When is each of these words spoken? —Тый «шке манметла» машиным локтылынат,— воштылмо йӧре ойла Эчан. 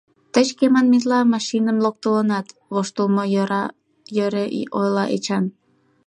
—Тый 0.33 0.45
«шке 0.49 0.65
манметла» 0.73 1.19
машиным 1.33 1.77
локтылынат,— 1.83 2.47
воштылмо 2.73 3.23
йӧре 4.15 4.43
ойла 4.79 5.05
Эчан. 5.15 5.45